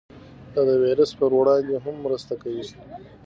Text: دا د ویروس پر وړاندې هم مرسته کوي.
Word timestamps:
دا 0.53 0.61
د 0.69 0.71
ویروس 0.83 1.11
پر 1.19 1.31
وړاندې 1.39 1.75
هم 1.83 1.95
مرسته 2.05 2.33
کوي. 2.41 2.65